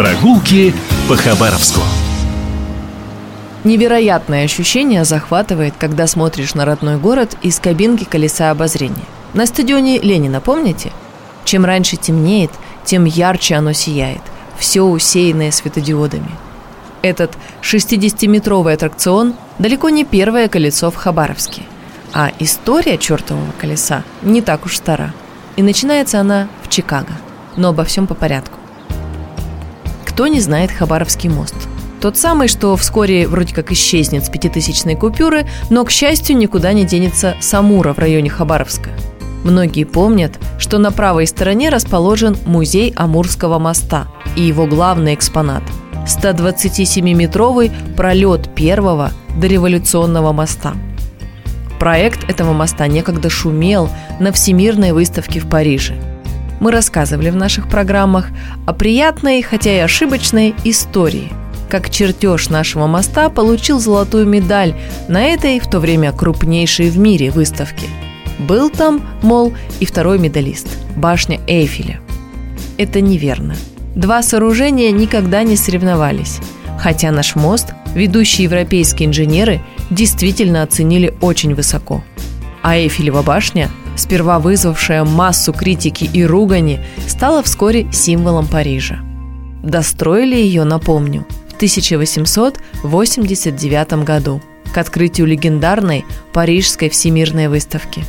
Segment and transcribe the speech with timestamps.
[0.00, 0.72] Прогулки
[1.10, 1.82] по Хабаровску.
[3.64, 9.04] Невероятное ощущение захватывает, когда смотришь на родной город из кабинки колеса обозрения.
[9.34, 10.90] На стадионе Ленина, помните?
[11.44, 12.50] Чем раньше темнеет,
[12.82, 14.22] тем ярче оно сияет.
[14.58, 16.30] Все усеянное светодиодами.
[17.02, 21.60] Этот 60-метровый аттракцион далеко не первое колесо в Хабаровске.
[22.14, 25.12] А история чертового колеса не так уж стара.
[25.56, 27.12] И начинается она в Чикаго.
[27.58, 28.59] Но обо всем по порядку.
[30.20, 31.54] Кто не знает Хабаровский мост?
[32.02, 36.84] Тот самый, что вскоре вроде как исчезнет с пятитысячной купюры, но, к счастью, никуда не
[36.84, 38.90] денется Самура в районе Хабаровска.
[39.44, 45.62] Многие помнят, что на правой стороне расположен музей Амурского моста и его главный экспонат–
[46.06, 50.74] 127-метровый пролет первого дореволюционного моста.
[51.78, 55.94] Проект этого моста некогда шумел на Всемирной выставке в Париже–
[56.60, 58.28] мы рассказывали в наших программах
[58.66, 61.32] о приятной, хотя и ошибочной истории,
[61.68, 64.74] как чертеж нашего моста получил золотую медаль
[65.08, 67.86] на этой, в то время крупнейшей в мире выставке.
[68.38, 72.00] Был там, мол, и второй медалист– башня Эйфеля.
[72.78, 73.56] Это неверно.
[73.94, 76.38] Два сооружения никогда не соревновались,
[76.78, 82.02] хотя наш мост ведущие европейские инженеры действительно оценили очень высоко.
[82.62, 89.00] А Эйфелева башня сперва вызвавшая массу критики и ругани, стала вскоре символом Парижа.
[89.62, 94.40] Достроили ее, напомню, в 1889 году
[94.72, 98.04] к открытию легендарной Парижской всемирной выставки.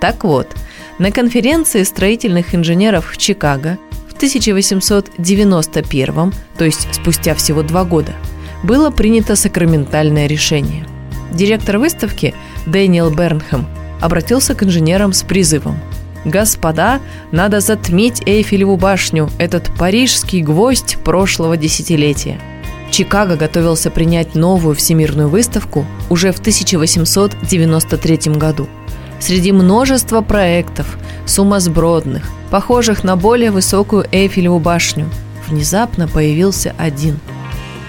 [0.00, 0.54] Так вот,
[0.98, 8.12] на конференции строительных инженеров в Чикаго в 1891, то есть спустя всего два года,
[8.62, 10.86] было принято сакраментальное решение.
[11.32, 12.34] Директор выставки
[12.66, 13.66] Дэниел Бернхэм
[14.00, 15.78] обратился к инженерам с призывом.
[16.24, 17.00] «Господа,
[17.32, 22.38] надо затмить Эйфелеву башню, этот парижский гвоздь прошлого десятилетия».
[22.90, 28.68] Чикаго готовился принять новую всемирную выставку уже в 1893 году.
[29.20, 35.08] Среди множества проектов, сумасбродных, похожих на более высокую Эйфелеву башню,
[35.48, 37.18] внезапно появился один.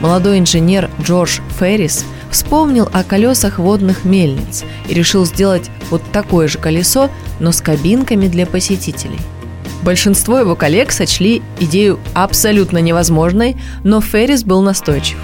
[0.00, 2.04] Молодой инженер Джордж Феррис
[2.36, 7.08] вспомнил о колесах водных мельниц и решил сделать вот такое же колесо,
[7.40, 9.18] но с кабинками для посетителей.
[9.82, 15.16] Большинство его коллег сочли идею абсолютно невозможной, но Феррис был настойчив.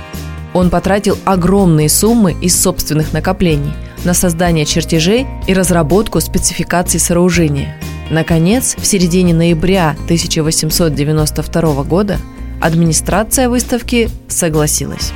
[0.54, 3.74] Он потратил огромные суммы из собственных накоплений
[4.04, 7.78] на создание чертежей и разработку спецификаций сооружения.
[8.10, 12.16] Наконец, в середине ноября 1892 года
[12.60, 15.12] администрация выставки согласилась.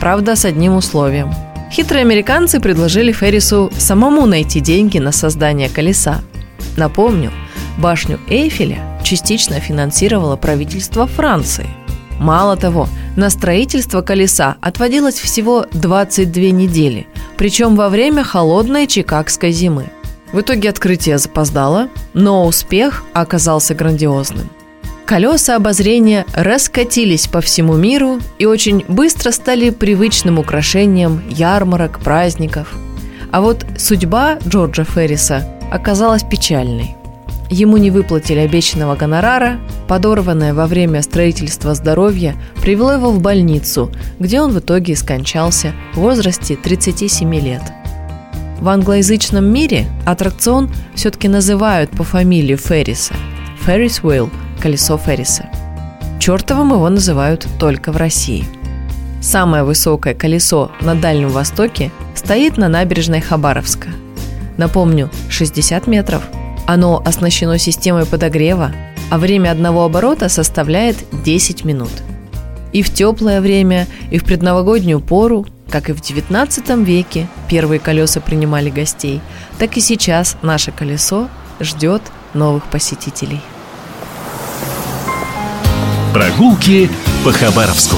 [0.00, 1.32] Правда, с одним условием–
[1.70, 6.20] Хитрые американцы предложили Феррису самому найти деньги на создание колеса.
[6.76, 7.30] Напомню,
[7.78, 11.68] башню Эйфеля частично финансировало правительство Франции.
[12.18, 17.06] Мало того, на строительство колеса отводилось всего 22 недели,
[17.36, 19.90] причем во время холодной чикагской зимы.
[20.32, 24.50] В итоге открытие запоздало, но успех оказался грандиозным.
[25.10, 32.72] Колеса обозрения раскатились по всему миру и очень быстро стали привычным украшением ярмарок, праздников.
[33.32, 36.94] А вот судьба Джорджа Ферриса оказалась печальной.
[37.50, 43.90] Ему не выплатили обещанного гонорара, подорванное во время строительства здоровье привело его в больницу,
[44.20, 47.62] где он в итоге скончался в возрасте 37 лет.
[48.60, 53.14] В англоязычном мире аттракцион все-таки называют по фамилии Ферриса–
[53.66, 55.48] Ferris Wheel– колесо Ферриса.
[56.20, 58.44] Чертовым его называют только в России.
[59.22, 63.88] Самое высокое колесо на Дальнем Востоке стоит на набережной Хабаровска.
[64.56, 66.22] Напомню, 60 метров.
[66.66, 68.72] Оно оснащено системой подогрева,
[69.10, 71.90] а время одного оборота составляет 10 минут.
[72.72, 78.20] И в теплое время, и в предновогоднюю пору, как и в 19 веке первые колеса
[78.20, 79.20] принимали гостей,
[79.58, 81.28] так и сейчас наше колесо
[81.60, 82.02] ждет
[82.34, 83.40] новых посетителей.
[86.12, 86.90] Прогулки
[87.24, 87.96] по Хабаровску.